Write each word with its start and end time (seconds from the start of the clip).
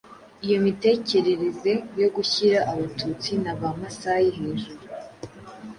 Iyo 0.45 0.57
mitekerereze 0.65 1.71
yo 2.01 2.07
gushyira 2.15 2.59
Abatutsi 2.71 3.31
(na 3.43 3.53
ba 3.59 3.69
Masai) 3.79 4.29
hejuru 4.39 4.83